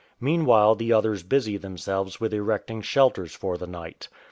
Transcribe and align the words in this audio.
Meanwhile 0.19 0.77
the 0.77 0.91
others 0.91 1.21
busy 1.21 1.57
themselves 1.57 2.19
with 2.19 2.33
erecting 2.33 2.81
shelters 2.81 3.35
for 3.35 3.55
the 3.55 3.67
night. 3.67 4.07